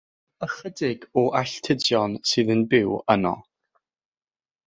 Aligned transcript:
Ychydig 0.45 1.03
o 1.21 1.23
alltudion 1.41 2.17
sydd 2.31 2.49
yn 2.55 2.65
byw 2.73 2.97
yno. 3.17 3.37